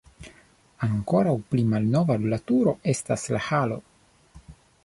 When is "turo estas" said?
2.53-3.29